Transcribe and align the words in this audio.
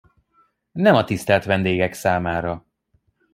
Nem 0.71 0.95
a 0.95 1.03
tisztelt 1.03 1.43
vendégek 1.43 1.93
számára. 1.93 2.65